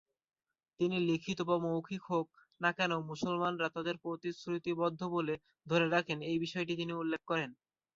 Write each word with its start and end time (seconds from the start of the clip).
তিনি 0.79 0.97
লিখিত 1.07 1.39
বা 1.43 1.55
মৌখিক 1.65 2.03
হোক 2.07 2.27
না 2.61 2.69
কেন 2.77 2.91
মুসলমানরা 3.09 3.67
তাদের 3.75 3.95
প্রতিশ্রুতিবদ্ধ 4.03 5.01
বলে 5.15 5.35
ধরে 5.67 5.85
রাখেন 5.89 6.19
এই 6.29 6.37
বিষয়টি 6.39 6.73
তিনি 6.75 6.93
উল্লেখ 6.95 7.21
করেন। 7.27 7.49